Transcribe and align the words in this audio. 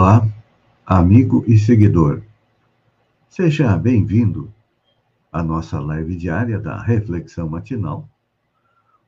Olá, 0.00 0.24
amigo 0.86 1.44
e 1.48 1.58
seguidor. 1.58 2.22
Seja 3.28 3.76
bem-vindo 3.76 4.48
à 5.32 5.42
nossa 5.42 5.80
live 5.80 6.14
diária 6.14 6.60
da 6.60 6.80
Reflexão 6.80 7.48
Matinal, 7.48 8.08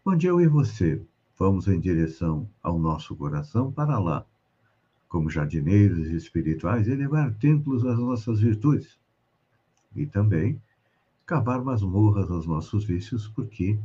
onde 0.05 0.27
eu 0.27 0.41
e 0.41 0.49
você 0.49 1.01
vamos 1.39 1.69
em 1.69 1.79
direção 1.79 2.51
ao 2.61 2.77
nosso 2.77 3.15
coração 3.15 3.71
para 3.71 4.01
lá, 4.01 4.27
como 5.09 5.31
jardineiros 5.31 6.09
espirituais, 6.09 6.89
elevar 6.89 7.33
templos 7.35 7.87
às 7.87 7.97
nossas 7.97 8.41
virtudes 8.41 8.99
e 9.95 10.07
também 10.07 10.61
cavar 11.25 11.63
masmorras 11.63 12.29
aos 12.33 12.49
nossos 12.49 12.85
vícios, 12.85 13.29
porque 13.29 13.79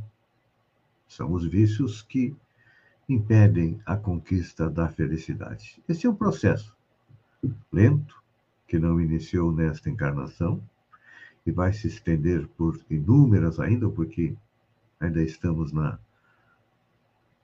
são 1.06 1.32
os 1.32 1.46
vícios 1.46 2.02
que 2.02 2.34
impedem 3.08 3.80
a 3.86 3.94
conquista 3.94 4.68
da 4.68 4.88
felicidade. 4.88 5.80
Esse 5.88 6.08
é 6.08 6.10
um 6.10 6.16
processo 6.16 6.75
lento, 7.72 8.22
que 8.66 8.78
não 8.78 9.00
iniciou 9.00 9.52
nesta 9.52 9.88
encarnação 9.88 10.62
e 11.46 11.52
vai 11.52 11.72
se 11.72 11.86
estender 11.86 12.46
por 12.56 12.80
inúmeras 12.90 13.60
ainda, 13.60 13.88
porque 13.88 14.34
ainda 14.98 15.22
estamos 15.22 15.72
na 15.72 15.98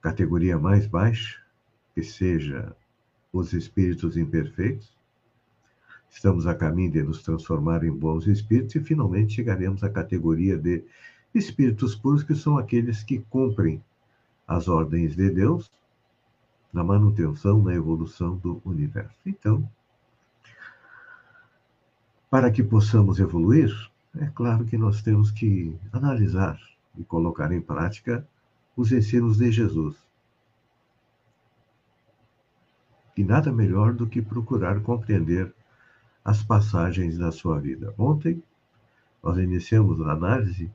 categoria 0.00 0.58
mais 0.58 0.86
baixa, 0.86 1.40
que 1.94 2.02
seja 2.02 2.74
os 3.32 3.52
espíritos 3.52 4.16
imperfeitos. 4.16 4.92
Estamos 6.10 6.46
a 6.46 6.54
caminho 6.54 6.90
de 6.90 7.02
nos 7.02 7.22
transformar 7.22 7.84
em 7.84 7.92
bons 7.92 8.26
espíritos 8.26 8.74
e 8.74 8.80
finalmente 8.80 9.34
chegaremos 9.34 9.84
à 9.84 9.88
categoria 9.88 10.58
de 10.58 10.84
espíritos 11.34 11.94
puros, 11.94 12.22
que 12.22 12.34
são 12.34 12.58
aqueles 12.58 13.02
que 13.02 13.20
cumprem 13.30 13.82
as 14.46 14.68
ordens 14.68 15.16
de 15.16 15.30
Deus 15.30 15.70
na 16.72 16.82
manutenção, 16.82 17.62
na 17.62 17.74
evolução 17.74 18.36
do 18.36 18.60
universo. 18.64 19.16
Então, 19.24 19.68
para 22.32 22.50
que 22.50 22.62
possamos 22.62 23.20
evoluir, 23.20 23.70
é 24.18 24.24
claro 24.34 24.64
que 24.64 24.78
nós 24.78 25.02
temos 25.02 25.30
que 25.30 25.78
analisar 25.92 26.58
e 26.96 27.04
colocar 27.04 27.52
em 27.52 27.60
prática 27.60 28.26
os 28.74 28.90
ensinos 28.90 29.36
de 29.36 29.52
Jesus. 29.52 29.94
E 33.14 33.22
nada 33.22 33.52
melhor 33.52 33.92
do 33.92 34.06
que 34.06 34.22
procurar 34.22 34.80
compreender 34.80 35.54
as 36.24 36.42
passagens 36.42 37.18
da 37.18 37.30
sua 37.30 37.60
vida. 37.60 37.92
Ontem, 37.98 38.42
nós 39.22 39.36
iniciamos 39.36 40.00
a 40.00 40.12
análise 40.12 40.72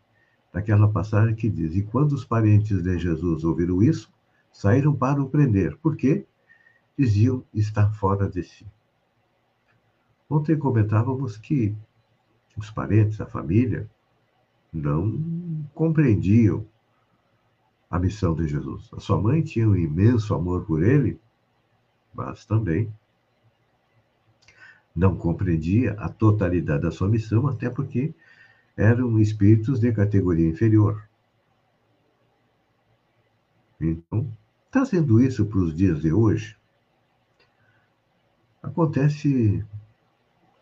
daquela 0.54 0.88
passagem 0.88 1.34
que 1.34 1.50
diz: 1.50 1.76
E 1.76 1.82
quando 1.82 2.12
os 2.12 2.24
parentes 2.24 2.84
de 2.84 3.00
Jesus 3.00 3.44
ouviram 3.44 3.82
isso, 3.82 4.14
saíram 4.54 4.96
para 4.96 5.20
o 5.20 5.28
prender. 5.28 5.76
Por 5.78 5.98
quê? 5.98 6.24
Diziam 6.96 7.44
estar 7.52 7.92
fora 7.96 8.30
de 8.30 8.44
si. 8.44 8.64
Ontem 10.30 10.58
comentávamos 10.58 11.38
que 11.38 11.76
os 12.58 12.70
parentes, 12.70 13.22
a 13.22 13.26
família, 13.26 13.90
não 14.74 15.66
compreendiam 15.74 16.66
a 17.90 17.98
missão 17.98 18.36
de 18.36 18.48
Jesus. 18.48 18.90
A 18.94 19.00
sua 19.00 19.20
mãe 19.22 19.42
tinha 19.42 19.68
um 19.68 19.76
imenso 19.76 20.34
amor 20.34 20.66
por 20.66 20.84
ele, 20.84 21.20
mas 22.14 22.46
também 22.46 22.92
não 24.94 25.16
compreendia 25.16 25.94
a 25.94 26.10
totalidade 26.10 26.82
da 26.82 26.92
sua 26.92 27.08
missão, 27.08 27.48
até 27.48 27.70
porque 27.70 28.14
eram 28.76 29.20
espíritos 29.20 29.80
de 29.80 29.92
categoria 29.94 30.50
inferior. 30.50 31.08
Então, 33.80 34.28
trazendo 34.72 35.22
isso 35.22 35.46
para 35.46 35.60
os 35.60 35.76
dias 35.76 36.02
de 36.02 36.12
hoje, 36.12 36.58
acontece 38.62 39.64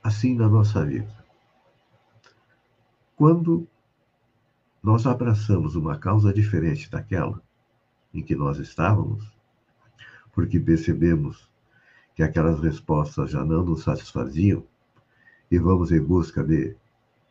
assim 0.05 0.35
na 0.35 0.47
nossa 0.47 0.85
vida. 0.85 1.11
Quando 3.15 3.67
nós 4.83 5.07
abraçamos 5.07 5.75
uma 5.75 5.97
causa 5.97 6.31
diferente 6.31 6.91
daquela 6.91 7.41
em 8.13 8.21
que 8.21 8.35
nós 8.35 8.59
estávamos, 8.59 9.27
porque 10.31 10.59
percebemos 10.59 11.49
que 12.13 12.21
aquelas 12.21 12.61
respostas 12.61 13.31
já 13.31 13.43
não 13.43 13.65
nos 13.65 13.81
satisfaziam 13.81 14.63
e 15.49 15.57
vamos 15.57 15.91
em 15.91 15.99
busca 15.99 16.43
de 16.43 16.77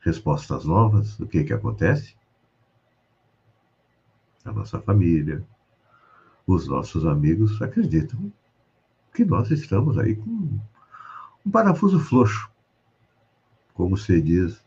respostas 0.01 0.65
novas, 0.65 1.21
o 1.21 1.29
que 1.29 1.45
que 1.45 1.53
acontece? 1.53 2.17
A 4.45 4.51
nossa 4.51 4.81
família, 4.81 5.47
os 6.45 6.67
nossos 6.67 7.07
amigos 7.07 7.63
acreditam 7.63 8.33
que 9.15 9.25
nós 9.25 9.53
estamos 9.53 9.97
aí 9.97 10.17
com 10.17 10.59
um 11.47 11.51
parafuso 11.53 12.01
frouxo 12.01 12.53
como 13.75 13.97
se 13.97 14.23
diz 14.23 14.65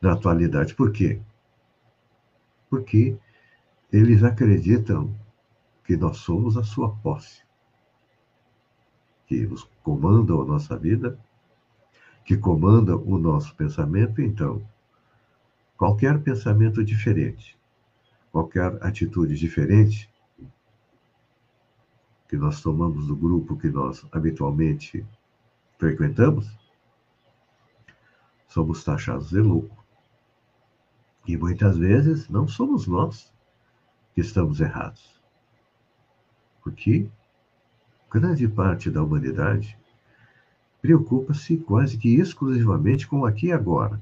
na 0.00 0.12
atualidade. 0.12 0.74
Por 0.74 0.92
quê? 0.92 1.20
Porque 2.70 3.18
eles 3.92 4.22
acreditam 4.22 5.14
que 5.84 5.96
nós 5.96 6.18
somos 6.18 6.56
a 6.56 6.62
sua 6.62 6.90
posse, 6.96 7.42
que 9.26 9.46
nos 9.46 9.64
comandam 9.82 10.40
a 10.40 10.44
nossa 10.44 10.78
vida, 10.78 11.18
que 12.24 12.36
comandam 12.36 13.02
o 13.04 13.18
nosso 13.18 13.54
pensamento. 13.54 14.22
Então, 14.22 14.66
qualquer 15.76 16.22
pensamento 16.22 16.82
diferente, 16.82 17.58
qualquer 18.32 18.82
atitude 18.82 19.36
diferente 19.36 20.10
que 22.28 22.36
nós 22.36 22.62
tomamos 22.62 23.06
do 23.06 23.14
grupo 23.14 23.56
que 23.56 23.68
nós 23.68 24.04
habitualmente 24.10 25.04
frequentamos, 25.78 26.63
somos 28.54 28.84
taxados 28.84 29.30
de 29.30 29.40
louco. 29.40 29.84
E 31.26 31.36
muitas 31.36 31.76
vezes 31.76 32.28
não 32.28 32.46
somos 32.46 32.86
nós 32.86 33.32
que 34.14 34.20
estamos 34.20 34.60
errados. 34.60 35.20
Porque 36.62 37.10
grande 38.08 38.46
parte 38.46 38.92
da 38.92 39.02
humanidade 39.02 39.76
preocupa-se 40.80 41.56
quase 41.56 41.98
que 41.98 42.14
exclusivamente 42.14 43.08
com 43.08 43.26
aqui 43.26 43.48
e 43.48 43.52
agora. 43.52 44.00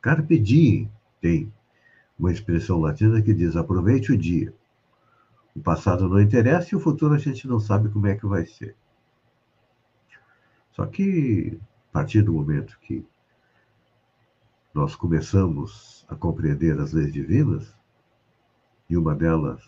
Carpe 0.00 0.38
diem 0.38 0.88
tem 1.20 1.52
uma 2.16 2.30
expressão 2.30 2.78
latina 2.78 3.20
que 3.20 3.34
diz 3.34 3.56
aproveite 3.56 4.12
o 4.12 4.16
dia. 4.16 4.54
O 5.56 5.60
passado 5.60 6.08
não 6.08 6.20
interessa 6.20 6.72
e 6.72 6.76
o 6.76 6.80
futuro 6.80 7.14
a 7.14 7.18
gente 7.18 7.48
não 7.48 7.58
sabe 7.58 7.88
como 7.88 8.06
é 8.06 8.14
que 8.14 8.26
vai 8.26 8.46
ser. 8.46 8.76
Só 10.70 10.86
que, 10.86 11.58
a 11.90 11.92
partir 11.92 12.22
do 12.22 12.32
momento 12.32 12.78
que 12.80 13.04
nós 14.78 14.94
começamos 14.94 16.06
a 16.08 16.14
compreender 16.14 16.78
as 16.78 16.92
leis 16.92 17.12
divinas, 17.12 17.74
e 18.88 18.96
uma 18.96 19.12
delas, 19.12 19.60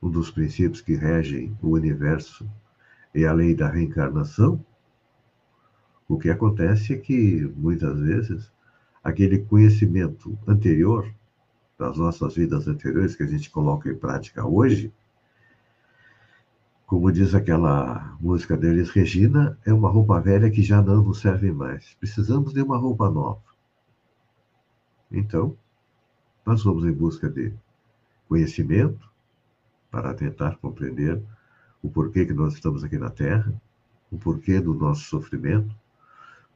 um 0.00 0.08
dos 0.08 0.30
princípios 0.30 0.80
que 0.80 0.94
regem 0.94 1.58
o 1.60 1.70
universo, 1.70 2.48
é 3.12 3.24
a 3.24 3.32
lei 3.32 3.52
da 3.52 3.68
reencarnação, 3.68 4.64
o 6.08 6.16
que 6.16 6.30
acontece 6.30 6.94
é 6.94 6.96
que, 6.96 7.52
muitas 7.56 7.98
vezes, 7.98 8.52
aquele 9.02 9.40
conhecimento 9.40 10.38
anterior, 10.46 11.12
das 11.76 11.98
nossas 11.98 12.36
vidas 12.36 12.68
anteriores, 12.68 13.16
que 13.16 13.24
a 13.24 13.26
gente 13.26 13.50
coloca 13.50 13.90
em 13.90 13.96
prática 13.96 14.46
hoje, 14.46 14.94
como 16.86 17.10
diz 17.10 17.34
aquela 17.34 18.16
música 18.20 18.56
deles, 18.56 18.88
Regina, 18.90 19.58
é 19.66 19.72
uma 19.72 19.90
roupa 19.90 20.20
velha 20.20 20.48
que 20.48 20.62
já 20.62 20.80
não 20.80 21.02
nos 21.02 21.18
serve 21.18 21.50
mais. 21.50 21.96
Precisamos 21.98 22.52
de 22.52 22.62
uma 22.62 22.78
roupa 22.78 23.10
nova. 23.10 23.55
Então, 25.10 25.56
nós 26.44 26.62
vamos 26.62 26.84
em 26.84 26.92
busca 26.92 27.28
de 27.28 27.52
conhecimento 28.28 29.08
para 29.90 30.14
tentar 30.14 30.56
compreender 30.56 31.20
o 31.82 31.88
porquê 31.88 32.26
que 32.26 32.32
nós 32.32 32.54
estamos 32.54 32.82
aqui 32.82 32.98
na 32.98 33.10
Terra, 33.10 33.52
o 34.10 34.18
porquê 34.18 34.60
do 34.60 34.74
nosso 34.74 35.02
sofrimento, 35.02 35.74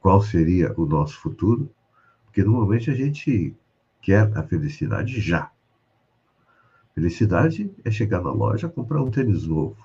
qual 0.01 0.21
seria 0.23 0.73
o 0.77 0.87
nosso 0.87 1.21
futuro, 1.21 1.71
porque 2.25 2.43
normalmente 2.43 2.91
a 2.91 2.95
gente 2.95 3.55
quer 4.01 4.37
a 4.37 4.43
felicidade 4.43 5.21
já. 5.21 5.51
Felicidade 6.95 7.73
é 7.85 7.91
chegar 7.91 8.21
na 8.23 8.33
loja 8.33 8.69
comprar 8.69 9.03
um 9.03 9.11
tênis 9.11 9.47
novo. 9.47 9.77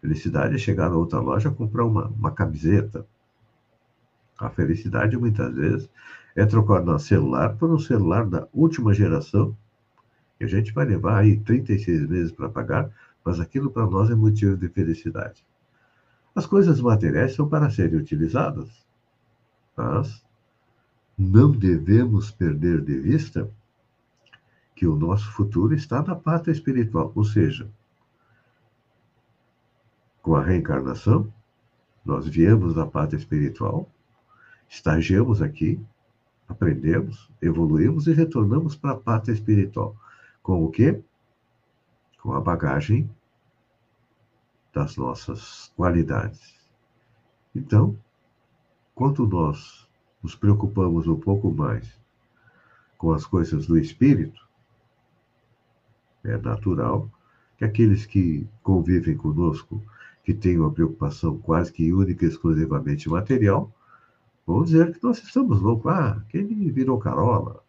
Felicidade 0.00 0.54
é 0.54 0.58
chegar 0.58 0.90
na 0.90 0.96
outra 0.96 1.20
loja 1.20 1.50
comprar 1.50 1.84
uma, 1.84 2.08
uma 2.08 2.30
camiseta. 2.30 3.06
A 4.38 4.50
felicidade, 4.50 5.16
muitas 5.16 5.54
vezes, 5.54 5.90
é 6.34 6.46
trocar 6.46 6.82
nosso 6.82 7.06
celular 7.06 7.56
por 7.56 7.70
um 7.70 7.78
celular 7.78 8.26
da 8.26 8.48
última 8.52 8.94
geração, 8.94 9.56
que 10.38 10.44
a 10.44 10.48
gente 10.48 10.72
vai 10.72 10.84
levar 10.84 11.18
aí 11.18 11.38
36 11.38 12.08
meses 12.08 12.32
para 12.32 12.48
pagar, 12.48 12.90
mas 13.24 13.38
aquilo 13.38 13.70
para 13.70 13.86
nós 13.86 14.10
é 14.10 14.14
motivo 14.14 14.56
de 14.56 14.68
felicidade. 14.68 15.44
As 16.34 16.46
coisas 16.46 16.80
materiais 16.80 17.34
são 17.34 17.48
para 17.48 17.70
serem 17.70 17.98
utilizadas, 17.98 18.68
mas 19.76 20.24
não 21.16 21.50
devemos 21.50 22.30
perder 22.30 22.80
de 22.80 22.98
vista 22.98 23.50
que 24.74 24.86
o 24.86 24.96
nosso 24.96 25.30
futuro 25.32 25.74
está 25.74 26.02
na 26.02 26.16
pátria 26.16 26.52
espiritual, 26.52 27.12
ou 27.14 27.24
seja, 27.24 27.68
com 30.22 30.34
a 30.34 30.42
reencarnação, 30.42 31.32
nós 32.04 32.26
viemos 32.26 32.74
da 32.74 32.86
pátria 32.86 33.18
espiritual, 33.18 33.88
estagiamos 34.68 35.42
aqui, 35.42 35.80
aprendemos, 36.52 37.30
evoluímos 37.40 38.06
e 38.06 38.12
retornamos 38.12 38.76
para 38.76 38.92
a 38.92 38.96
pátria 38.96 39.32
espiritual. 39.32 39.96
Com 40.42 40.64
o 40.64 40.70
quê? 40.70 41.02
Com 42.20 42.32
a 42.32 42.40
bagagem 42.40 43.10
das 44.72 44.96
nossas 44.96 45.72
qualidades. 45.76 46.54
Então, 47.54 47.98
quanto 48.94 49.26
nós 49.26 49.88
nos 50.22 50.36
preocupamos 50.36 51.06
um 51.06 51.18
pouco 51.18 51.50
mais 51.50 52.00
com 52.96 53.12
as 53.12 53.26
coisas 53.26 53.66
do 53.66 53.76
espírito, 53.76 54.40
é 56.24 56.38
natural 56.38 57.10
que 57.58 57.64
aqueles 57.64 58.06
que 58.06 58.48
convivem 58.62 59.16
conosco, 59.16 59.82
que 60.24 60.32
têm 60.32 60.58
uma 60.58 60.70
preocupação 60.70 61.36
quase 61.38 61.72
que 61.72 61.92
única 61.92 62.24
e 62.24 62.28
exclusivamente 62.28 63.08
material, 63.08 63.72
vão 64.46 64.64
dizer 64.64 64.92
que 64.92 65.02
nós 65.02 65.22
estamos 65.22 65.60
loucos. 65.60 65.92
Ah, 65.92 66.22
quem 66.28 66.46
virou 66.70 66.98
carola, 66.98 67.62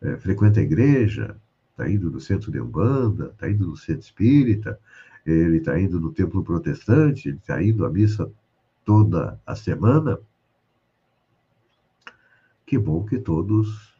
é, 0.00 0.16
frequenta 0.16 0.60
a 0.60 0.62
igreja, 0.62 1.36
está 1.70 1.88
indo 1.90 2.10
no 2.10 2.20
centro 2.20 2.50
de 2.50 2.60
Umbanda, 2.60 3.26
está 3.26 3.48
indo 3.50 3.66
no 3.66 3.76
centro 3.76 4.02
espírita, 4.02 4.78
ele 5.24 5.58
está 5.58 5.78
indo 5.78 6.00
no 6.00 6.12
templo 6.12 6.42
protestante, 6.42 7.28
ele 7.28 7.38
está 7.38 7.62
indo 7.62 7.84
à 7.84 7.90
missa 7.90 8.30
toda 8.84 9.40
a 9.46 9.54
semana. 9.54 10.18
Que 12.66 12.78
bom 12.78 13.04
que 13.04 13.18
todos 13.18 13.94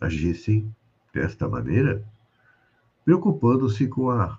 agissem 0.00 0.74
desta 1.12 1.48
maneira, 1.48 2.04
preocupando-se 3.04 3.88
com 3.88 4.10
a 4.10 4.38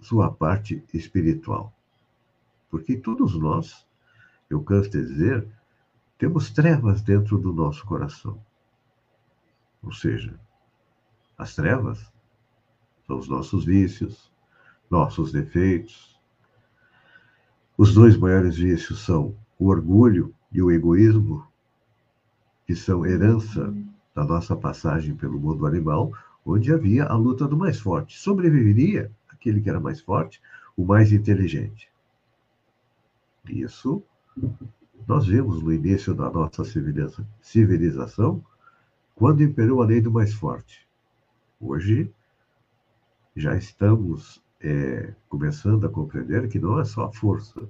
sua 0.00 0.32
parte 0.32 0.82
espiritual. 0.92 1.72
Porque 2.70 2.96
todos 2.96 3.38
nós, 3.38 3.86
eu 4.50 4.62
canso 4.62 4.90
de 4.90 5.04
dizer, 5.04 5.48
temos 6.18 6.50
trevas 6.50 7.00
dentro 7.00 7.38
do 7.38 7.52
nosso 7.52 7.86
coração. 7.86 8.38
Ou 9.82 9.92
seja, 9.92 10.38
as 11.38 11.54
trevas 11.54 12.12
são 13.06 13.18
os 13.18 13.28
nossos 13.28 13.64
vícios, 13.64 14.30
nossos 14.90 15.30
defeitos. 15.30 16.20
Os 17.76 17.94
dois 17.94 18.16
maiores 18.16 18.56
vícios 18.56 19.04
são 19.04 19.36
o 19.56 19.68
orgulho 19.68 20.34
e 20.50 20.60
o 20.60 20.72
egoísmo, 20.72 21.46
que 22.66 22.74
são 22.74 23.06
herança 23.06 23.72
da 24.12 24.24
nossa 24.24 24.56
passagem 24.56 25.14
pelo 25.14 25.38
mundo 25.38 25.64
animal, 25.66 26.12
onde 26.44 26.72
havia 26.72 27.04
a 27.04 27.14
luta 27.14 27.46
do 27.46 27.56
mais 27.56 27.78
forte. 27.78 28.18
Sobreviveria 28.18 29.12
aquele 29.28 29.60
que 29.60 29.70
era 29.70 29.78
mais 29.78 30.00
forte, 30.00 30.42
o 30.76 30.84
mais 30.84 31.12
inteligente. 31.12 31.88
Isso 33.48 34.02
nós 35.06 35.26
vimos 35.26 35.62
no 35.62 35.72
início 35.72 36.14
da 36.14 36.30
nossa 36.30 36.62
civilização, 37.40 38.44
quando 39.14 39.42
imperou 39.42 39.82
a 39.82 39.86
lei 39.86 40.00
do 40.00 40.10
mais 40.10 40.32
forte. 40.32 40.86
Hoje, 41.60 42.12
já 43.34 43.56
estamos 43.56 44.42
é, 44.60 45.14
começando 45.28 45.86
a 45.86 45.90
compreender 45.90 46.48
que 46.48 46.58
não 46.58 46.80
é 46.80 46.84
só 46.84 47.04
a 47.06 47.12
força, 47.12 47.68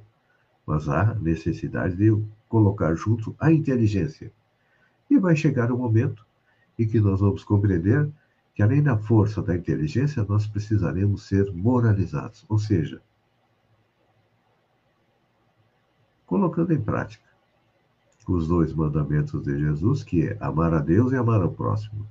mas 0.66 0.88
há 0.88 1.14
necessidade 1.14 1.96
de 1.96 2.16
colocar 2.48 2.94
junto 2.94 3.34
a 3.38 3.52
inteligência. 3.52 4.32
E 5.10 5.18
vai 5.18 5.34
chegar 5.34 5.72
um 5.72 5.78
momento 5.78 6.26
em 6.78 6.86
que 6.86 7.00
nós 7.00 7.20
vamos 7.20 7.44
compreender 7.44 8.08
que, 8.54 8.62
além 8.62 8.82
da 8.82 8.96
força 8.96 9.42
da 9.42 9.56
inteligência, 9.56 10.24
nós 10.28 10.46
precisaremos 10.46 11.26
ser 11.26 11.52
moralizados, 11.52 12.44
ou 12.48 12.58
seja, 12.58 13.00
colocando 16.28 16.72
em 16.72 16.80
prática 16.80 17.24
os 18.28 18.46
dois 18.46 18.74
mandamentos 18.74 19.42
de 19.42 19.58
Jesus, 19.58 20.04
que 20.04 20.28
é 20.28 20.36
amar 20.38 20.74
a 20.74 20.80
Deus 20.80 21.10
e 21.10 21.16
amar 21.16 21.40
ao 21.40 21.50
próximo. 21.50 22.06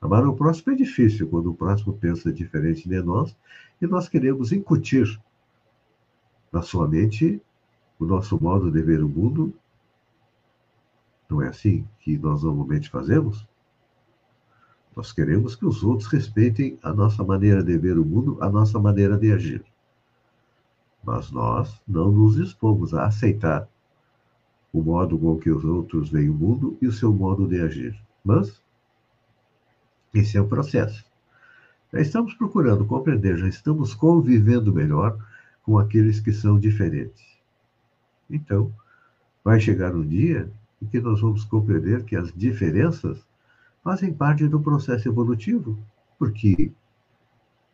Amar 0.00 0.24
ao 0.24 0.36
próximo 0.36 0.72
é 0.72 0.76
difícil 0.76 1.28
quando 1.28 1.50
o 1.50 1.54
próximo 1.54 1.92
pensa 1.92 2.32
diferente 2.32 2.88
de 2.88 3.02
nós 3.02 3.36
e 3.82 3.86
nós 3.88 4.08
queremos 4.08 4.52
incutir 4.52 5.20
na 6.52 6.62
sua 6.62 6.86
mente 6.86 7.42
o 7.98 8.06
nosso 8.06 8.40
modo 8.40 8.70
de 8.70 8.80
ver 8.80 9.02
o 9.02 9.08
mundo. 9.08 9.52
Não 11.28 11.42
é 11.42 11.48
assim 11.48 11.84
que 11.98 12.16
nós 12.16 12.44
normalmente 12.44 12.88
fazemos? 12.88 13.44
Nós 14.94 15.12
queremos 15.12 15.56
que 15.56 15.66
os 15.66 15.82
outros 15.82 16.08
respeitem 16.08 16.78
a 16.82 16.92
nossa 16.92 17.24
maneira 17.24 17.62
de 17.62 17.76
ver 17.76 17.98
o 17.98 18.04
mundo, 18.04 18.38
a 18.40 18.48
nossa 18.48 18.78
maneira 18.78 19.18
de 19.18 19.32
agir. 19.32 19.64
Mas 21.02 21.30
nós 21.30 21.80
não 21.86 22.10
nos 22.10 22.36
dispomos 22.36 22.94
a 22.94 23.06
aceitar 23.06 23.68
o 24.72 24.82
modo 24.82 25.18
com 25.18 25.38
que 25.38 25.50
os 25.50 25.64
outros 25.64 26.10
veem 26.10 26.28
o 26.28 26.34
mundo 26.34 26.76
e 26.80 26.86
o 26.86 26.92
seu 26.92 27.12
modo 27.12 27.46
de 27.46 27.60
agir. 27.60 27.98
Mas 28.24 28.60
esse 30.14 30.36
é 30.36 30.40
o 30.40 30.48
processo. 30.48 31.04
Já 31.92 32.00
estamos 32.00 32.34
procurando 32.34 32.84
compreender, 32.84 33.36
já 33.36 33.48
estamos 33.48 33.94
convivendo 33.94 34.72
melhor 34.72 35.18
com 35.62 35.78
aqueles 35.78 36.20
que 36.20 36.32
são 36.32 36.58
diferentes. 36.58 37.24
Então, 38.28 38.72
vai 39.42 39.58
chegar 39.58 39.94
um 39.94 40.06
dia 40.06 40.50
em 40.80 40.86
que 40.86 41.00
nós 41.00 41.20
vamos 41.20 41.44
compreender 41.44 42.04
que 42.04 42.14
as 42.14 42.32
diferenças 42.32 43.18
fazem 43.82 44.12
parte 44.12 44.46
do 44.46 44.60
processo 44.60 45.08
evolutivo, 45.08 45.78
porque 46.18 46.72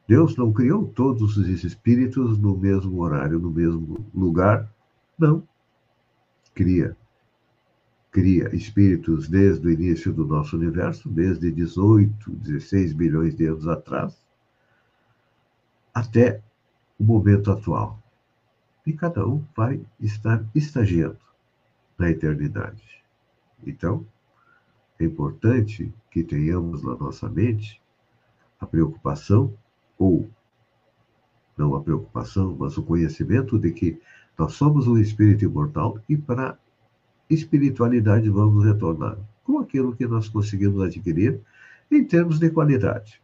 Deus 0.08 0.36
não 0.36 0.52
criou 0.52 0.86
todos 0.86 1.36
os 1.36 1.64
espíritos 1.64 2.38
no 2.38 2.56
mesmo 2.56 3.00
horário, 3.02 3.38
no 3.38 3.50
mesmo 3.50 4.06
lugar. 4.14 4.70
Não 5.18 5.42
cria 6.54 6.96
cria 8.16 8.48
espíritos 8.56 9.28
desde 9.28 9.66
o 9.66 9.70
início 9.70 10.10
do 10.10 10.24
nosso 10.24 10.56
universo, 10.56 11.06
desde 11.06 11.52
18, 11.52 12.30
16 12.30 12.94
bilhões 12.94 13.36
de 13.36 13.44
anos 13.44 13.68
atrás, 13.68 14.18
até 15.92 16.40
o 16.98 17.04
momento 17.04 17.52
atual. 17.52 18.02
E 18.86 18.94
cada 18.94 19.28
um 19.28 19.44
vai 19.54 19.84
estar 20.00 20.42
estagiando 20.54 21.18
na 21.98 22.08
eternidade. 22.08 23.04
Então, 23.66 24.06
é 24.98 25.04
importante 25.04 25.92
que 26.10 26.24
tenhamos 26.24 26.82
na 26.82 26.96
nossa 26.96 27.28
mente 27.28 27.82
a 28.58 28.64
preocupação, 28.64 29.52
ou 29.98 30.28
não 31.56 31.74
a 31.74 31.82
preocupação, 31.82 32.56
mas 32.58 32.76
o 32.76 32.82
conhecimento 32.82 33.58
de 33.58 33.72
que 33.72 33.98
nós 34.38 34.52
somos 34.52 34.86
um 34.86 34.98
espírito 34.98 35.44
imortal 35.44 35.98
e 36.08 36.16
para 36.16 36.58
espiritualidade 37.30 38.28
vamos 38.28 38.64
retornar 38.64 39.18
com 39.42 39.58
aquilo 39.58 39.96
que 39.96 40.06
nós 40.06 40.28
conseguimos 40.28 40.82
adquirir 40.82 41.40
em 41.90 42.04
termos 42.04 42.38
de 42.38 42.50
qualidade. 42.50 43.22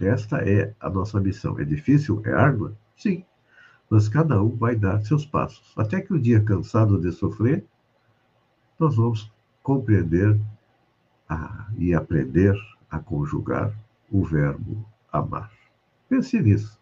Esta 0.00 0.38
é 0.38 0.74
a 0.80 0.90
nossa 0.90 1.20
missão. 1.20 1.58
É 1.58 1.64
difícil? 1.64 2.20
É 2.24 2.32
árdua? 2.32 2.76
Sim. 2.96 3.24
Mas 3.88 4.08
cada 4.08 4.42
um 4.42 4.50
vai 4.56 4.74
dar 4.74 5.00
seus 5.02 5.24
passos. 5.24 5.72
Até 5.76 6.00
que 6.00 6.12
um 6.12 6.18
dia, 6.18 6.42
cansado 6.42 7.00
de 7.00 7.12
sofrer, 7.12 7.64
nós 8.78 8.96
vamos 8.96 9.30
compreender 9.62 10.40
a, 11.28 11.68
e 11.78 11.94
aprender 11.94 12.54
a 12.90 12.98
conjugar 12.98 13.72
o 14.10 14.24
verbo 14.24 14.84
amar. 15.12 15.61
Pense 16.12 16.38
nisso. 16.42 16.78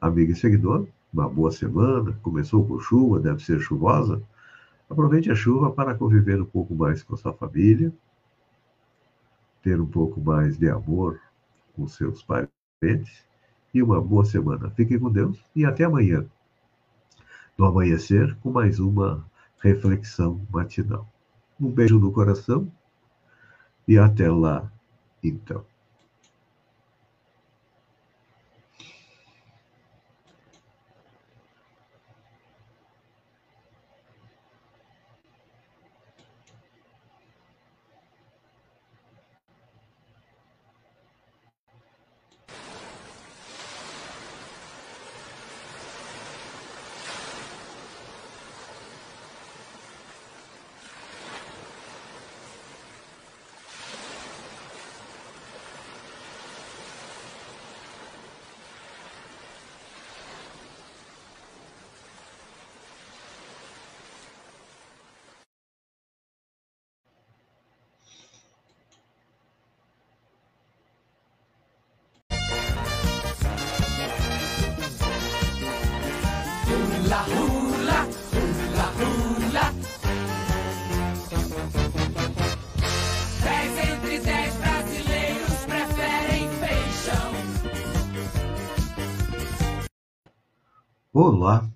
Amigo 0.00 0.30
e 0.30 0.36
seguidor, 0.36 0.86
uma 1.12 1.28
boa 1.28 1.50
semana, 1.50 2.16
começou 2.22 2.64
com 2.64 2.78
chuva, 2.78 3.18
deve 3.18 3.42
ser 3.42 3.58
chuvosa. 3.58 4.22
Aproveite 4.88 5.28
a 5.28 5.34
chuva 5.34 5.72
para 5.72 5.96
conviver 5.96 6.40
um 6.40 6.44
pouco 6.44 6.72
mais 6.72 7.02
com 7.02 7.16
sua 7.16 7.32
família, 7.32 7.92
ter 9.60 9.80
um 9.80 9.86
pouco 9.86 10.20
mais 10.20 10.56
de 10.56 10.70
amor 10.70 11.20
com 11.74 11.88
seus 11.88 12.22
parentes 12.22 13.26
e 13.74 13.82
uma 13.82 14.00
boa 14.00 14.24
semana. 14.24 14.70
Fiquem 14.70 15.00
com 15.00 15.10
Deus 15.10 15.44
e 15.52 15.64
até 15.64 15.82
amanhã, 15.82 16.24
no 17.58 17.64
amanhecer, 17.64 18.36
com 18.36 18.52
mais 18.52 18.78
uma 18.78 19.28
reflexão 19.60 20.46
matinal. 20.48 21.12
Um 21.60 21.72
beijo 21.72 21.98
no 21.98 22.12
coração 22.12 22.70
e 23.88 23.98
até 23.98 24.30
lá, 24.30 24.70
então. 25.24 25.69
Olá, 91.12 91.68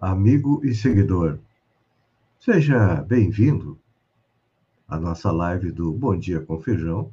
amigo 0.00 0.60
e 0.64 0.74
seguidor. 0.74 1.38
Seja 2.36 2.96
bem-vindo 2.96 3.78
à 4.88 4.98
nossa 4.98 5.30
live 5.30 5.70
do 5.70 5.92
Bom 5.92 6.18
Dia 6.18 6.40
com 6.40 6.58
Feijão, 6.58 7.12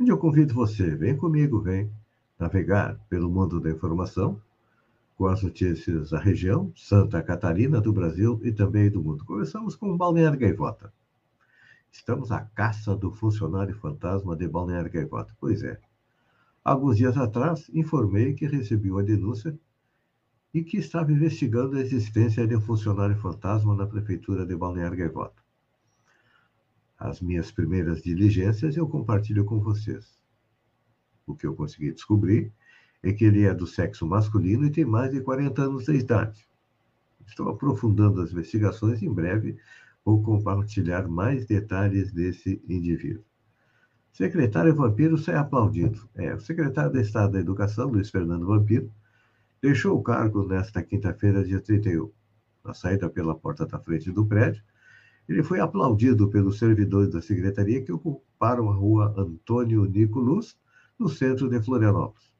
onde 0.00 0.10
eu 0.10 0.16
convido 0.16 0.54
você, 0.54 0.96
vem 0.96 1.14
comigo, 1.14 1.60
vem 1.60 1.92
navegar 2.38 2.98
pelo 3.10 3.28
mundo 3.28 3.60
da 3.60 3.70
informação 3.70 4.40
com 5.18 5.26
as 5.26 5.42
notícias 5.42 6.12
da 6.12 6.18
região, 6.18 6.72
Santa 6.74 7.22
Catarina, 7.22 7.78
do 7.78 7.92
Brasil 7.92 8.40
e 8.42 8.50
também 8.50 8.90
do 8.90 9.02
mundo. 9.02 9.22
Começamos 9.26 9.76
com 9.76 9.98
Balneário 9.98 10.38
Gaivota. 10.38 10.90
Estamos 11.92 12.32
à 12.32 12.40
caça 12.40 12.96
do 12.96 13.12
funcionário 13.12 13.74
fantasma 13.74 14.34
de 14.34 14.48
Balneário 14.48 14.90
Gaivota. 14.90 15.36
Pois 15.38 15.62
é. 15.62 15.78
Alguns 16.64 16.96
dias 16.96 17.18
atrás, 17.18 17.70
informei 17.74 18.32
que 18.32 18.46
recebi 18.46 18.90
uma 18.90 19.02
denúncia 19.02 19.54
e 20.52 20.62
que 20.62 20.78
estava 20.78 21.12
investigando 21.12 21.76
a 21.76 21.80
existência 21.80 22.46
de 22.46 22.56
um 22.56 22.60
funcionário 22.60 23.16
fantasma 23.16 23.74
na 23.74 23.86
prefeitura 23.86 24.44
de 24.44 24.56
Balneário 24.56 24.96
Gaivota. 24.96 25.40
As 26.98 27.20
minhas 27.20 27.50
primeiras 27.50 28.02
diligências 28.02 28.76
eu 28.76 28.86
compartilho 28.88 29.44
com 29.44 29.60
vocês. 29.60 30.18
O 31.26 31.34
que 31.34 31.46
eu 31.46 31.54
consegui 31.54 31.92
descobrir 31.92 32.52
é 33.02 33.12
que 33.12 33.24
ele 33.24 33.44
é 33.44 33.54
do 33.54 33.66
sexo 33.66 34.06
masculino 34.06 34.66
e 34.66 34.70
tem 34.70 34.84
mais 34.84 35.12
de 35.12 35.20
40 35.20 35.62
anos 35.62 35.84
de 35.84 35.94
idade. 35.94 36.46
Estou 37.26 37.48
aprofundando 37.48 38.20
as 38.20 38.32
investigações 38.32 39.00
e 39.00 39.06
em 39.06 39.12
breve 39.12 39.56
vou 40.04 40.22
compartilhar 40.22 41.08
mais 41.08 41.46
detalhes 41.46 42.12
desse 42.12 42.62
indivíduo. 42.68 43.24
Secretário 44.12 44.74
Vampiro 44.74 45.16
sai 45.16 45.36
aplaudido. 45.36 46.08
É, 46.14 46.34
o 46.34 46.40
secretário 46.40 46.92
de 46.92 47.00
Estado 47.00 47.32
da 47.32 47.40
Educação, 47.40 47.88
Luiz 47.88 48.10
Fernando 48.10 48.46
Vampiro, 48.46 48.92
deixou 49.62 49.98
o 49.98 50.02
cargo 50.02 50.46
nesta 50.46 50.82
quinta-feira, 50.82 51.44
dia 51.44 51.60
31. 51.60 52.10
Na 52.64 52.72
saída 52.72 53.10
pela 53.10 53.34
porta 53.34 53.66
da 53.66 53.78
frente 53.78 54.10
do 54.10 54.26
prédio, 54.26 54.62
ele 55.28 55.42
foi 55.42 55.60
aplaudido 55.60 56.28
pelos 56.28 56.58
servidores 56.58 57.12
da 57.12 57.20
secretaria 57.20 57.82
que 57.82 57.92
ocuparam 57.92 58.70
a 58.70 58.74
rua 58.74 59.14
Antônio 59.16 59.84
Nico 59.84 60.18
Luz, 60.18 60.56
no 60.98 61.08
centro 61.08 61.48
de 61.48 61.62
Florianópolis. 61.62 62.34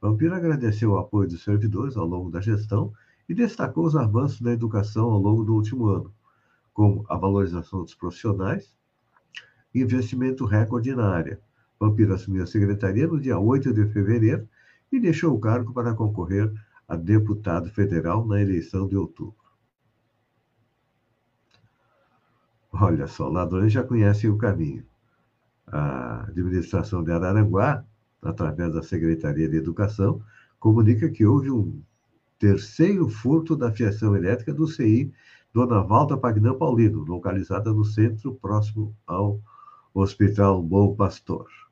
Vampiro 0.00 0.34
agradeceu 0.34 0.90
o 0.90 0.98
apoio 0.98 1.28
dos 1.28 1.42
servidores 1.44 1.96
ao 1.96 2.06
longo 2.06 2.30
da 2.30 2.40
gestão 2.40 2.92
e 3.28 3.34
destacou 3.34 3.86
os 3.86 3.96
avanços 3.96 4.40
da 4.40 4.52
educação 4.52 5.10
ao 5.10 5.18
longo 5.18 5.44
do 5.44 5.54
último 5.54 5.86
ano, 5.86 6.12
como 6.72 7.04
a 7.08 7.16
valorização 7.16 7.82
dos 7.82 7.94
profissionais 7.94 8.74
e 9.74 9.80
investimento 9.80 10.44
recorde 10.44 10.94
na 10.94 11.08
área. 11.08 11.40
Vampiro 11.78 12.14
assumiu 12.14 12.42
a 12.42 12.46
secretaria 12.46 13.06
no 13.06 13.20
dia 13.20 13.38
8 13.38 13.72
de 13.72 13.86
fevereiro 13.86 14.48
e 14.96 15.00
deixou 15.00 15.34
o 15.34 15.40
cargo 15.40 15.72
para 15.72 15.94
concorrer 15.94 16.52
a 16.86 16.96
deputado 16.96 17.68
federal 17.70 18.26
na 18.26 18.40
eleição 18.40 18.86
de 18.86 18.96
outubro. 18.96 19.44
Olha 22.72 23.06
só, 23.06 23.28
ladrões 23.28 23.72
já 23.72 23.82
conhecem 23.82 24.28
o 24.30 24.36
caminho. 24.36 24.84
A 25.66 26.24
administração 26.24 27.02
de 27.02 27.12
Araranguá, 27.12 27.84
através 28.20 28.74
da 28.74 28.82
Secretaria 28.82 29.48
de 29.48 29.56
Educação, 29.56 30.22
comunica 30.58 31.08
que 31.08 31.24
houve 31.24 31.50
um 31.50 31.82
terceiro 32.38 33.08
furto 33.08 33.56
da 33.56 33.72
fiação 33.72 34.14
elétrica 34.14 34.52
do 34.52 34.66
CI 34.66 35.12
Dona 35.52 35.82
Valda 35.82 36.16
Pagnã 36.16 36.52
Paulino, 36.52 37.04
localizada 37.04 37.72
no 37.72 37.84
centro 37.84 38.34
próximo 38.34 38.94
ao 39.06 39.40
Hospital 39.94 40.60
Bom 40.60 40.96
Pastor. 40.96 41.63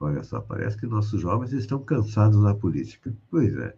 Olha 0.00 0.22
só, 0.22 0.40
parece 0.40 0.76
que 0.76 0.86
nossos 0.86 1.20
jovens 1.20 1.52
estão 1.52 1.82
cansados 1.82 2.40
da 2.42 2.54
política. 2.54 3.12
Pois 3.28 3.56
é. 3.56 3.74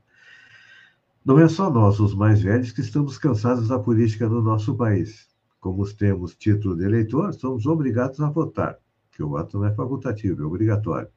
Não 1.25 1.39
é 1.39 1.49
só 1.49 1.71
nós, 1.71 1.99
os 1.99 2.15
mais 2.15 2.43
velhos, 2.43 2.73
que 2.73 2.83
estamos 2.83 3.17
cansados 3.17 3.69
da 3.69 3.79
política 3.79 4.29
no 4.29 4.43
nosso 4.43 4.75
país. 4.75 5.29
Como 5.61 5.87
temos 5.95 6.35
título 6.35 6.77
de 6.77 6.85
eleitor, 6.85 7.33
somos 7.33 7.65
obrigados 7.65 8.21
a 8.21 8.29
votar, 8.29 8.79
que 9.13 9.23
o 9.23 9.31
voto 9.31 9.59
não 9.59 9.67
é 9.67 9.75
facultativo, 9.75 10.43
é 10.43 10.45
obrigatório. 10.45 11.09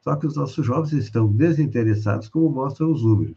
Só 0.00 0.16
que 0.16 0.26
os 0.26 0.36
nossos 0.36 0.64
jovens 0.64 0.92
estão 0.92 1.30
desinteressados, 1.30 2.28
como 2.28 2.48
mostram 2.48 2.90
os 2.92 3.02
números. 3.02 3.36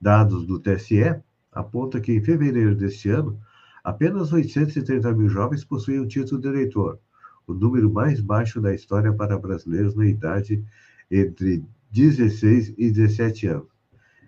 Dados 0.00 0.46
do 0.46 0.58
TSE 0.58 1.22
apontam 1.52 2.00
que 2.00 2.12
em 2.12 2.24
fevereiro 2.24 2.74
deste 2.74 3.10
ano, 3.10 3.38
apenas 3.84 4.32
830 4.32 5.12
mil 5.12 5.28
jovens 5.28 5.64
possuíam 5.64 6.08
título 6.08 6.40
de 6.40 6.48
eleitor, 6.48 6.98
o 7.46 7.54
número 7.54 7.92
mais 7.92 8.20
baixo 8.20 8.60
da 8.60 8.74
história 8.74 9.12
para 9.12 9.38
brasileiros 9.38 9.94
na 9.94 10.06
idade 10.06 10.64
entre 11.10 11.64
16 11.90 12.74
e 12.78 12.90
17 12.90 13.46
anos. 13.48 13.72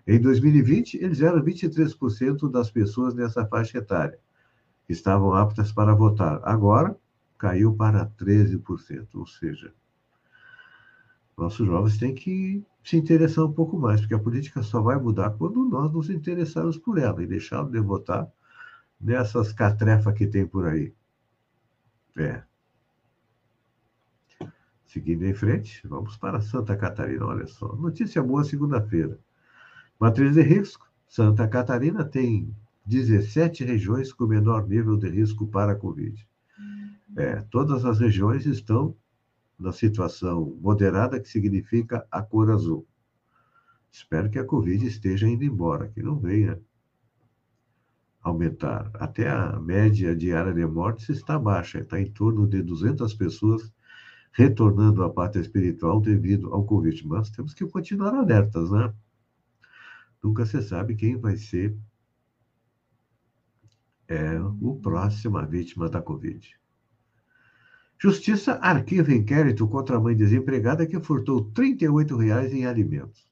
Em 0.06 0.20
2020, 0.20 0.98
eles 1.02 1.20
eram 1.22 1.42
23% 1.42 2.50
das 2.50 2.70
pessoas 2.70 3.14
nessa 3.14 3.46
faixa 3.46 3.78
etária 3.78 4.18
que 4.86 4.92
estavam 4.92 5.32
aptas 5.32 5.72
para 5.72 5.94
votar. 5.94 6.40
Agora, 6.44 6.94
caiu 7.38 7.74
para 7.74 8.06
13%, 8.06 9.08
ou 9.14 9.26
seja, 9.26 9.72
nossos 11.36 11.66
jovens 11.66 11.98
têm 11.98 12.14
que 12.14 12.64
se 12.82 12.96
interessar 12.96 13.44
um 13.44 13.52
pouco 13.52 13.78
mais, 13.78 14.00
porque 14.00 14.14
a 14.14 14.18
política 14.18 14.62
só 14.62 14.80
vai 14.80 14.98
mudar 14.98 15.30
quando 15.30 15.64
nós 15.64 15.92
nos 15.92 16.10
interessarmos 16.10 16.76
por 16.76 16.98
ela 16.98 17.22
e 17.22 17.26
deixarmos 17.26 17.72
de 17.72 17.80
votar 17.80 18.30
nessas 19.00 19.52
catrefas 19.52 20.14
que 20.14 20.26
tem 20.26 20.46
por 20.46 20.66
aí. 20.66 20.94
É. 22.16 22.42
Seguindo 24.94 25.24
em 25.24 25.34
frente, 25.34 25.82
vamos 25.88 26.16
para 26.16 26.40
Santa 26.40 26.76
Catarina. 26.76 27.26
Olha 27.26 27.48
só, 27.48 27.74
notícia 27.74 28.22
boa 28.22 28.44
segunda-feira. 28.44 29.18
Matriz 29.98 30.34
de 30.34 30.40
risco: 30.40 30.88
Santa 31.08 31.48
Catarina 31.48 32.04
tem 32.04 32.54
17 32.86 33.64
regiões 33.64 34.12
com 34.12 34.24
menor 34.24 34.68
nível 34.68 34.96
de 34.96 35.08
risco 35.08 35.48
para 35.48 35.72
a 35.72 35.74
Covid. 35.74 36.24
É, 37.16 37.40
todas 37.50 37.84
as 37.84 37.98
regiões 37.98 38.46
estão 38.46 38.96
na 39.58 39.72
situação 39.72 40.56
moderada, 40.60 41.18
que 41.18 41.28
significa 41.28 42.06
a 42.08 42.22
cor 42.22 42.52
azul. 42.52 42.86
Espero 43.90 44.30
que 44.30 44.38
a 44.38 44.44
Covid 44.44 44.86
esteja 44.86 45.26
indo 45.26 45.42
embora, 45.42 45.88
que 45.88 46.04
não 46.04 46.20
venha 46.20 46.56
aumentar. 48.22 48.92
Até 48.94 49.28
a 49.28 49.58
média 49.58 50.14
diária 50.14 50.54
de 50.54 50.64
mortes 50.64 51.08
está 51.08 51.36
baixa, 51.36 51.80
está 51.80 52.00
em 52.00 52.12
torno 52.12 52.46
de 52.46 52.62
200 52.62 53.12
pessoas 53.14 53.73
retornando 54.34 55.04
à 55.04 55.08
pátria 55.08 55.40
espiritual 55.40 56.00
devido 56.00 56.52
ao 56.52 56.64
Covid. 56.64 57.06
Mas 57.06 57.30
temos 57.30 57.54
que 57.54 57.64
continuar 57.66 58.14
alertas, 58.14 58.70
né? 58.70 58.92
Nunca 60.22 60.44
se 60.44 60.60
sabe 60.60 60.96
quem 60.96 61.16
vai 61.16 61.36
ser 61.36 61.76
é, 64.08 64.38
o 64.60 64.74
próximo 64.82 65.40
vítima 65.46 65.88
da 65.88 66.02
Covid. 66.02 66.58
Justiça 67.96 68.54
arquiva 68.54 69.14
inquérito 69.14 69.68
contra 69.68 69.96
a 69.96 70.00
mãe 70.00 70.16
desempregada 70.16 70.86
que 70.86 71.00
furtou 71.00 71.44
38 71.52 72.16
reais 72.16 72.52
em 72.52 72.66
alimentos. 72.66 73.28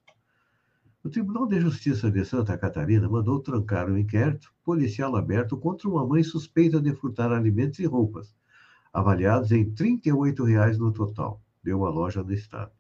O 1.03 1.11
Tribunal 1.11 1.49
de 1.49 1.61
Justiça 1.61 2.13
de 2.13 2.25
Santa 2.25 2.57
Catarina 2.57 3.09
mandou 3.09 3.41
trancar 3.41 3.91
o 3.91 3.95
um 3.95 3.99
inquérito 3.99 4.55
policial 4.65 5.17
aberto 5.17 5.57
contra 5.57 5.89
uma 5.89 6.07
mãe 6.07 6.23
suspeita 6.23 6.81
de 6.81 6.95
furtar 6.95 7.33
alimentos 7.33 7.81
e 7.81 7.87
roupas, 7.87 8.33
avaliados 8.93 9.51
em 9.53 9.71
38 9.73 10.45
reais 10.45 10.79
no 10.79 10.93
total, 10.93 11.43
de 11.63 11.73
uma 11.73 11.89
loja 11.89 12.23
do 12.23 12.33
Estado. 12.33 12.73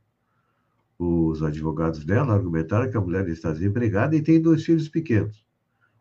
Os 0.99 1.42
advogados 1.42 2.04
dela 2.04 2.35
argumentaram 2.35 2.90
que 2.90 2.97
a 2.97 3.00
mulher 3.00 3.28
está 3.28 3.50
desempregada 3.50 4.14
e 4.14 4.23
tem 4.23 4.40
dois 4.40 4.64
filhos 4.64 4.88
pequenos. 4.88 5.45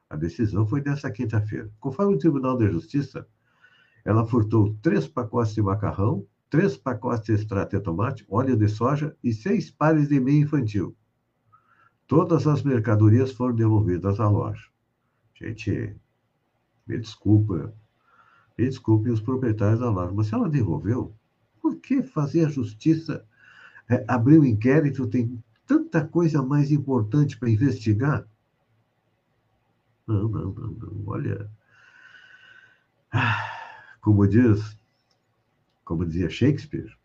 A 0.10 0.16
decisão 0.16 0.68
foi 0.68 0.82
nesta 0.82 1.10
quinta-feira. 1.10 1.72
Conforme 1.80 2.16
o 2.16 2.20
Tribunal 2.20 2.58
de 2.58 2.70
Justiça, 2.70 3.26
ela 4.04 4.26
furtou 4.26 4.76
três 4.82 5.08
pacotes 5.08 5.56
de 5.56 5.62
macarrão, 5.62 6.28
três 6.50 6.76
pacotes 6.76 7.26
de 7.28 7.34
extrato 7.34 7.78
de 7.78 7.82
tomate, 7.82 8.26
óleo 8.30 8.58
de 8.58 8.68
soja 8.68 9.16
e 9.24 9.32
seis 9.32 9.72
pares 9.72 10.10
de 10.10 10.20
meia 10.20 10.42
infantil. 10.42 10.96
Todas 12.06 12.46
as 12.46 12.62
mercadorias 12.62 13.32
foram 13.32 13.56
devolvidas 13.56 14.20
à 14.20 14.28
loja. 14.28 14.68
Gente, 15.34 15.96
me 16.86 17.00
desculpa, 17.00 17.74
me 18.58 18.68
desculpe 18.68 19.10
os 19.10 19.22
proprietários 19.22 19.80
da 19.80 19.90
loja, 19.90 20.14
mas 20.14 20.28
se 20.28 20.34
ela 20.34 20.50
devolveu, 20.50 21.14
por 21.62 21.76
que 21.78 22.02
fazer 22.02 22.46
a 22.46 22.50
justiça 22.50 23.26
é, 23.90 24.04
abrir 24.08 24.40
um 24.40 24.46
inquérito? 24.46 25.08
Tem 25.08 25.42
tanta 25.66 26.06
coisa 26.06 26.42
mais 26.42 26.72
importante 26.72 27.38
para 27.38 27.50
investigar. 27.50 28.26
Não, 30.08 30.28
não, 30.28 30.52
não, 30.52 30.68
não. 30.72 31.04
Olha. 31.08 31.50
Como 34.02 34.28
diz, 34.28 34.76
como 35.86 36.06
dizia 36.06 36.30
Shakespeare, 36.30 36.98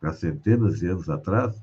há 0.00 0.12
centenas 0.12 0.78
de 0.78 0.86
anos 0.86 1.08
atrás, 1.08 1.60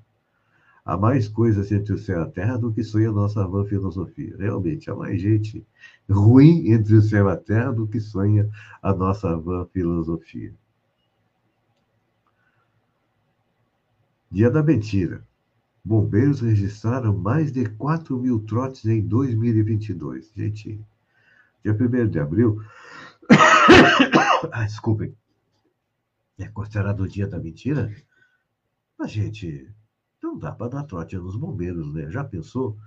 há 0.83 0.97
mais 0.97 1.27
coisas 1.27 1.71
entre 1.71 1.93
o 1.93 1.97
céu 1.97 2.19
e 2.19 2.23
a 2.23 2.25
terra 2.25 2.57
do 2.57 2.73
que 2.73 2.83
sonha 2.83 3.09
a 3.09 3.13
nossa 3.13 3.47
vã 3.47 3.65
filosofia. 3.65 4.35
Realmente, 4.37 4.89
há 4.89 4.95
mais 4.95 5.21
gente 5.21 5.65
ruim 6.09 6.71
entre 6.71 6.95
o 6.95 7.01
céu 7.01 7.27
e 7.27 7.31
a 7.31 7.37
terra 7.37 7.71
do 7.71 7.87
que 7.87 7.99
sonha 7.99 8.49
a 8.81 8.93
nossa 8.93 9.35
vã 9.37 9.65
filosofia. 9.67 10.53
Dia 14.31 14.49
da 14.49 14.63
mentira. 14.63 15.25
Bombeiros 15.83 16.41
registraram 16.41 17.17
mais 17.17 17.51
de 17.51 17.65
4 17.65 18.17
mil 18.17 18.39
trotes 18.39 18.85
em 18.85 19.01
2022. 19.01 20.31
Gente, 20.35 20.79
dia 21.63 21.73
1 21.73 22.07
de 22.07 22.19
abril. 22.19 22.61
ah, 24.51 24.63
desculpem. 24.63 25.15
É 26.37 26.47
considerado 26.47 27.01
o 27.01 27.07
dia 27.07 27.27
da 27.27 27.39
mentira? 27.39 27.93
A 28.99 29.07
gente 29.07 29.69
não 30.21 30.37
dá 30.37 30.51
para 30.51 30.69
dar 30.69 30.83
trote 30.83 31.17
nos 31.17 31.35
bombeiros, 31.35 31.93
né? 31.93 32.09
Já 32.09 32.23
pensou 32.23 32.77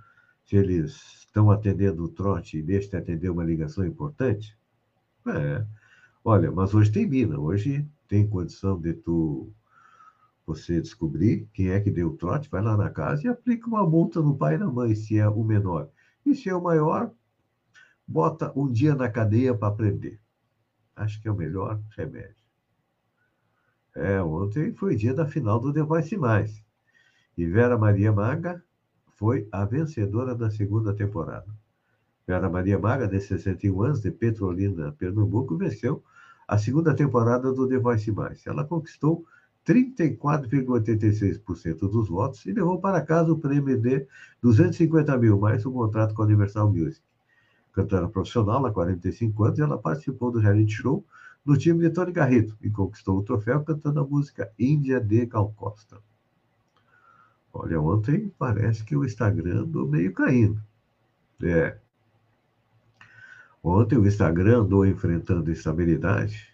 se 0.45 0.55
eles 0.55 0.95
estão 1.19 1.51
atendendo 1.51 2.03
o 2.03 2.09
trote 2.09 2.57
e 2.57 2.63
deixam 2.63 2.91
de 2.91 2.97
atender 2.97 3.29
uma 3.29 3.43
ligação 3.43 3.85
importante? 3.85 4.57
É. 5.27 5.65
Olha, 6.23 6.51
mas 6.51 6.73
hoje 6.73 6.91
tem 6.91 7.07
mina, 7.07 7.39
hoje 7.39 7.87
tem 8.07 8.27
condição 8.27 8.79
de 8.79 8.93
tu 8.93 9.51
você 10.45 10.79
descobrir 10.79 11.49
quem 11.53 11.69
é 11.69 11.79
que 11.79 11.89
deu 11.89 12.09
o 12.09 12.17
trote, 12.17 12.49
vai 12.49 12.61
lá 12.61 12.77
na 12.77 12.89
casa 12.89 13.25
e 13.25 13.27
aplica 13.27 13.67
uma 13.67 13.87
multa 13.87 14.21
no 14.21 14.37
pai 14.37 14.55
e 14.55 14.57
na 14.59 14.71
mãe, 14.71 14.93
se 14.93 15.17
é 15.17 15.27
o 15.27 15.43
menor. 15.43 15.89
E 16.25 16.35
se 16.35 16.49
é 16.49 16.55
o 16.55 16.61
maior, 16.61 17.11
bota 18.07 18.51
um 18.55 18.71
dia 18.71 18.95
na 18.95 19.09
cadeia 19.09 19.55
para 19.55 19.67
aprender. 19.67 20.19
Acho 20.95 21.21
que 21.21 21.27
é 21.27 21.31
o 21.31 21.35
melhor 21.35 21.81
remédio. 21.97 22.45
É, 23.95 24.21
ontem 24.21 24.73
foi 24.73 24.95
dia 24.95 25.13
da 25.13 25.25
final 25.25 25.59
do 25.59 25.85
Voice 25.85 26.17
Mais. 26.17 26.64
E 27.37 27.45
Vera 27.45 27.77
Maria 27.77 28.11
Maga 28.11 28.63
foi 29.15 29.47
a 29.51 29.65
vencedora 29.65 30.33
da 30.33 30.49
segunda 30.49 30.93
temporada. 30.93 31.53
Vera 32.27 32.49
Maria 32.49 32.79
Maga, 32.79 33.07
de 33.07 33.19
61 33.19 33.83
anos, 33.83 34.01
de 34.01 34.11
Petrolina, 34.11 34.91
Pernambuco, 34.93 35.57
venceu 35.57 36.03
a 36.47 36.57
segunda 36.57 36.95
temporada 36.95 37.51
do 37.51 37.67
The 37.67 37.77
Voice 37.77 38.11
Mais. 38.11 38.47
Ela 38.47 38.63
conquistou 38.63 39.25
34,86% 39.67 41.89
dos 41.89 42.07
votos 42.07 42.45
e 42.45 42.51
levou 42.51 42.79
para 42.79 43.01
casa 43.01 43.31
o 43.31 43.39
prêmio 43.39 43.79
de 43.79 44.07
250 44.41 45.17
mil, 45.17 45.39
mais 45.39 45.65
um 45.65 45.71
contrato 45.71 46.13
com 46.13 46.21
a 46.21 46.25
Universal 46.25 46.71
Music. 46.71 47.03
Cantora 47.73 48.07
profissional 48.07 48.63
há 48.65 48.71
45 48.71 49.43
anos, 49.43 49.59
ela 49.59 49.77
participou 49.77 50.31
do 50.31 50.39
reality 50.39 50.71
show 50.71 51.05
no 51.45 51.57
time 51.57 51.81
de 51.81 51.89
Tony 51.89 52.11
Garrido 52.11 52.55
e 52.61 52.69
conquistou 52.69 53.17
o 53.17 53.23
troféu 53.23 53.63
cantando 53.63 53.99
a 53.99 54.05
música 54.05 54.51
Índia 54.57 55.01
de 55.01 55.25
Gal 55.25 55.51
Costa. 55.55 55.97
Olha, 57.57 57.79
ontem 57.79 58.29
parece 58.37 58.83
que 58.83 58.97
o 58.97 59.05
Instagram 59.05 59.61
andou 59.61 59.87
meio 59.87 60.11
caindo. 60.11 60.61
É. 61.41 61.77
Ontem 63.63 63.97
o 63.97 64.05
Instagram 64.05 64.63
andou 64.63 64.85
enfrentando 64.85 65.49
instabilidade 65.49 66.53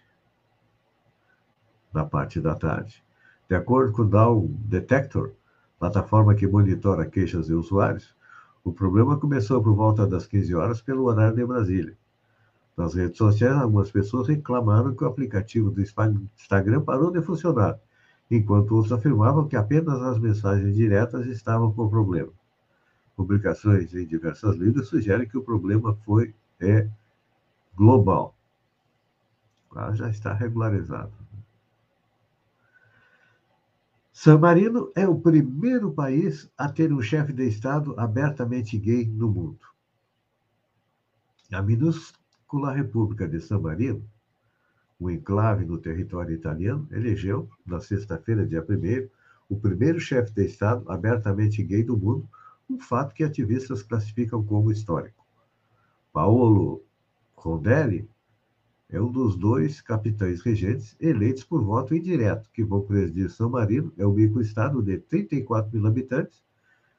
na 1.92 2.04
parte 2.04 2.40
da 2.40 2.54
tarde. 2.54 3.04
De 3.48 3.56
acordo 3.56 3.92
com 3.92 4.02
o 4.02 4.08
Dow 4.08 4.46
Detector, 4.48 5.32
plataforma 5.76 6.36
que 6.36 6.46
monitora 6.46 7.04
queixas 7.04 7.46
de 7.46 7.54
usuários, 7.54 8.14
o 8.62 8.72
problema 8.72 9.18
começou 9.18 9.60
por 9.60 9.74
volta 9.74 10.06
das 10.06 10.24
15 10.24 10.54
horas 10.54 10.80
pelo 10.80 11.06
horário 11.06 11.34
de 11.34 11.44
Brasília. 11.44 11.98
Nas 12.76 12.94
redes 12.94 13.18
sociais, 13.18 13.56
algumas 13.56 13.90
pessoas 13.90 14.28
reclamaram 14.28 14.94
que 14.94 15.02
o 15.02 15.08
aplicativo 15.08 15.68
do 15.68 15.82
Instagram 15.82 16.80
parou 16.82 17.10
de 17.10 17.20
funcionar, 17.20 17.80
enquanto 18.36 18.74
outros 18.74 18.92
afirmavam 18.92 19.46
que 19.46 19.56
apenas 19.56 20.00
as 20.00 20.18
mensagens 20.18 20.74
diretas 20.74 21.26
estavam 21.26 21.72
com 21.72 21.88
problema. 21.88 22.32
Publicações 23.14 23.94
em 23.94 24.06
diversas 24.06 24.56
línguas 24.56 24.88
sugerem 24.88 25.28
que 25.28 25.36
o 25.36 25.42
problema 25.42 25.94
foi 26.04 26.34
é, 26.58 26.88
global. 27.76 28.34
Ah, 29.74 29.92
já 29.92 30.08
está 30.08 30.32
regularizado. 30.32 31.12
San 34.12 34.38
Marino 34.38 34.90
é 34.94 35.08
o 35.08 35.18
primeiro 35.18 35.92
país 35.92 36.50
a 36.56 36.68
ter 36.68 36.92
um 36.92 37.02
chefe 37.02 37.32
de 37.32 37.46
Estado 37.46 37.98
abertamente 37.98 38.78
gay 38.78 39.06
no 39.06 39.28
mundo. 39.28 39.60
A 41.52 41.60
minúscula 41.60 42.72
República 42.72 43.26
de 43.26 43.40
San 43.40 43.60
Marino, 43.60 44.06
um 45.02 45.10
enclave 45.10 45.64
no 45.64 45.78
território 45.78 46.34
italiano, 46.34 46.86
elegeu, 46.92 47.48
na 47.66 47.80
sexta-feira, 47.80 48.46
dia 48.46 48.62
1 48.62 49.08
o 49.48 49.56
primeiro 49.56 50.00
chefe 50.00 50.32
de 50.32 50.44
Estado 50.46 50.90
abertamente 50.90 51.62
gay 51.62 51.82
do 51.82 51.96
mundo, 51.96 52.28
um 52.70 52.78
fato 52.78 53.14
que 53.14 53.24
ativistas 53.24 53.82
classificam 53.82 54.42
como 54.42 54.70
histórico. 54.70 55.26
Paolo 56.12 56.82
Rondelli 57.36 58.08
é 58.88 59.00
um 59.00 59.10
dos 59.10 59.36
dois 59.36 59.80
capitães 59.80 60.40
regentes 60.42 60.96
eleitos 61.00 61.44
por 61.44 61.62
voto 61.62 61.94
indireto, 61.94 62.48
que 62.52 62.62
vão 62.62 62.82
presidir 62.82 63.28
São 63.30 63.50
Marino, 63.50 63.92
é 63.98 64.06
um 64.06 64.12
microestado 64.12 64.82
de 64.82 64.98
34 64.98 65.70
mil 65.74 65.86
habitantes, 65.86 66.42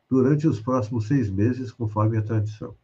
durante 0.10 0.48
os 0.48 0.60
próximos 0.60 1.08
seis 1.08 1.30
meses, 1.30 1.72
conforme 1.72 2.18
a 2.18 2.22
tradição. 2.22 2.76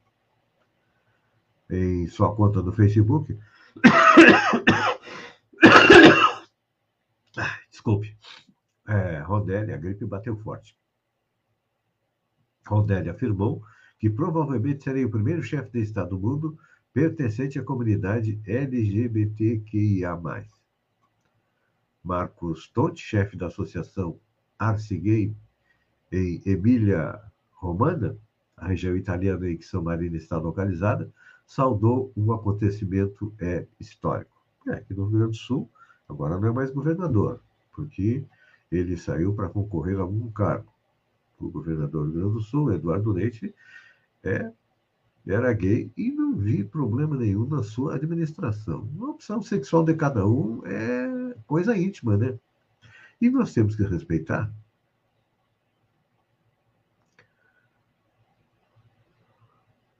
Em 1.69 2.07
sua 2.07 2.33
conta 2.33 2.61
no 2.63 2.71
Facebook. 2.71 3.37
Desculpe. 7.79 8.13
É, 8.85 9.19
Rondelli, 9.19 9.71
a 9.71 9.77
gripe 9.77 10.05
bateu 10.05 10.35
forte. 10.35 10.77
Rondelli 12.67 13.07
afirmou 13.07 13.63
que 13.97 14.09
provavelmente 14.09 14.83
serei 14.83 15.05
o 15.05 15.09
primeiro 15.09 15.41
chefe 15.41 15.71
de 15.71 15.79
Estado 15.79 16.09
do 16.09 16.19
mundo 16.19 16.59
pertencente 16.93 17.57
à 17.57 17.63
comunidade 17.63 18.41
LGBTQIA+. 18.45 20.19
Marcos 22.03 22.67
Tonti, 22.67 23.01
chefe 23.01 23.37
da 23.37 23.47
associação 23.47 24.19
Arce 24.57 24.97
Gay 24.97 25.33
em 26.11 26.41
Emília 26.45 27.17
Romana, 27.51 28.17
a 28.57 28.67
região 28.67 28.97
italiana 28.97 29.49
em 29.49 29.57
que 29.57 29.63
São 29.63 29.81
Marino 29.81 30.17
está 30.17 30.37
localizada, 30.37 31.09
saudou 31.45 32.11
um 32.17 32.33
acontecimento 32.33 33.33
é, 33.39 33.65
histórico. 33.79 34.37
É, 34.67 34.73
aqui 34.73 34.93
no 34.93 35.05
Rio 35.05 35.19
Grande 35.19 35.37
do 35.37 35.37
Sul, 35.37 35.71
agora 36.09 36.37
não 36.37 36.49
é 36.49 36.51
mais 36.51 36.71
governador, 36.71 37.41
porque 37.71 38.25
ele 38.71 38.97
saiu 38.97 39.33
para 39.33 39.49
concorrer 39.49 39.97
a 39.97 40.01
algum 40.01 40.29
cargo. 40.31 40.71
O 41.39 41.49
governador 41.49 42.05
do 42.05 42.11
Rio 42.11 42.21
Grande 42.21 42.33
do 42.35 42.41
Sul, 42.41 42.73
Eduardo 42.73 43.11
Leite, 43.11 43.53
é 44.23 44.51
era 45.27 45.53
gay 45.53 45.91
e 45.95 46.11
não 46.11 46.35
vi 46.35 46.63
problema 46.63 47.15
nenhum 47.15 47.45
na 47.45 47.61
sua 47.61 47.95
administração. 47.95 48.89
A 48.99 49.05
opção 49.05 49.41
sexual 49.41 49.83
de 49.83 49.93
cada 49.93 50.27
um 50.27 50.65
é 50.65 51.35
coisa 51.45 51.77
íntima, 51.77 52.17
né? 52.17 52.37
E 53.21 53.29
nós 53.29 53.53
temos 53.53 53.75
que 53.75 53.83
respeitar. 53.83 54.51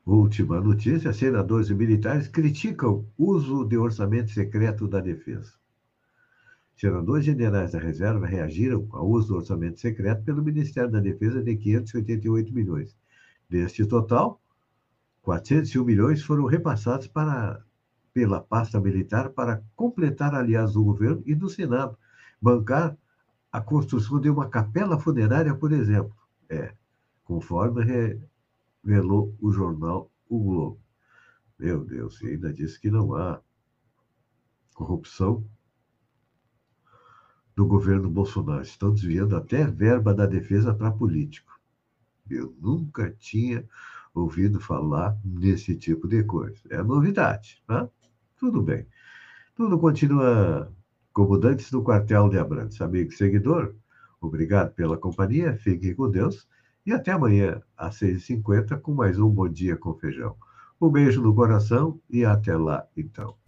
Última 0.06 0.60
notícia: 0.60 1.14
senadores 1.14 1.70
e 1.70 1.76
militares 1.76 2.28
criticam 2.28 3.06
uso 3.16 3.64
de 3.66 3.78
orçamento 3.78 4.32
secreto 4.32 4.88
da 4.88 5.00
defesa. 5.00 5.54
Senadores 6.80 7.26
generais 7.26 7.74
da 7.74 7.80
reserva 7.80 8.26
reagiram 8.26 8.88
ao 8.92 9.06
uso 9.06 9.28
do 9.28 9.36
orçamento 9.36 9.82
secreto 9.82 10.24
pelo 10.24 10.42
Ministério 10.42 10.90
da 10.90 11.02
Defesa 11.02 11.44
de 11.44 11.58
588 11.58 12.54
milhões. 12.54 12.98
Deste 13.50 13.86
total, 13.86 14.42
401 15.22 15.84
milhões 15.84 16.24
foram 16.24 16.46
repassados 16.46 17.08
para, 17.08 17.62
pela 18.14 18.40
pasta 18.40 18.80
militar 18.80 19.30
para 19.32 19.62
completar 19.76 20.34
aliás 20.34 20.72
do 20.72 20.82
governo 20.82 21.22
e 21.26 21.36
do 21.36 21.50
Senado, 21.50 21.98
bancar 22.42 22.98
a 23.52 23.60
construção 23.60 24.18
de 24.18 24.30
uma 24.30 24.48
capela 24.48 24.98
funerária, 24.98 25.54
por 25.54 25.74
exemplo. 25.74 26.16
É, 26.48 26.74
conforme 27.26 27.84
revelou 28.82 29.36
o 29.42 29.52
jornal 29.52 30.10
O 30.30 30.40
Globo. 30.40 30.80
Meu 31.60 31.84
Deus, 31.84 32.24
ainda 32.24 32.54
disse 32.54 32.80
que 32.80 32.90
não 32.90 33.14
há 33.16 33.42
corrupção 34.74 35.44
do 37.60 37.66
governo 37.66 38.10
Bolsonaro. 38.10 38.62
Estão 38.62 38.94
desviando 38.94 39.36
até 39.36 39.68
verba 39.68 40.14
da 40.14 40.26
defesa 40.26 40.74
para 40.74 40.92
político. 40.92 41.60
Eu 42.30 42.56
nunca 42.58 43.14
tinha 43.20 43.66
ouvido 44.16 44.62
falar 44.62 45.18
nesse 45.26 45.76
tipo 45.76 46.08
de 46.08 46.24
coisa. 46.24 46.62
É 46.70 46.82
novidade, 46.82 47.62
tá? 47.68 47.90
Tudo 48.38 48.62
bem. 48.62 48.88
Tudo 49.58 49.78
continua 49.78 50.72
como 51.12 51.36
antes 51.46 51.70
no 51.70 51.84
quartel 51.84 52.30
de 52.30 52.38
Abrantes. 52.38 52.80
Amigo 52.80 53.12
seguidor, 53.12 53.76
obrigado 54.22 54.74
pela 54.74 54.98
companhia, 54.98 55.58
fiquem 55.58 55.94
com 55.94 56.10
Deus 56.10 56.48
e 56.86 56.94
até 56.94 57.12
amanhã, 57.12 57.62
às 57.76 58.00
6h50, 58.00 58.80
com 58.80 58.94
mais 58.94 59.20
um 59.20 59.30
Bom 59.30 59.50
Dia 59.50 59.76
com 59.76 59.94
Feijão. 59.96 60.38
Um 60.80 60.90
beijo 60.90 61.22
no 61.22 61.36
coração 61.36 62.00
e 62.10 62.24
até 62.24 62.56
lá, 62.56 62.88
então. 62.96 63.39